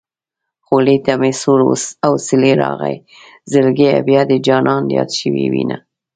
خولې 0.65 0.97
ته 1.05 1.13
مې 1.21 1.31
سوړ 1.41 1.59
اوسېلی 2.09 2.53
راغی 2.61 2.95
زړګيه 3.51 3.95
بيا 4.07 4.21
به 4.23 4.29
دې 4.29 4.37
جانان 4.47 4.83
ياد 4.95 5.09
شوی 5.19 5.45
وينه 5.51 5.77